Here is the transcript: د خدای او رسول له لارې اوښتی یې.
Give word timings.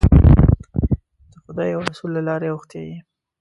د 1.31 1.33
خدای 1.43 1.69
او 1.75 1.81
رسول 1.89 2.09
له 2.17 2.21
لارې 2.27 2.47
اوښتی 2.51 2.81
یې. 2.89 2.97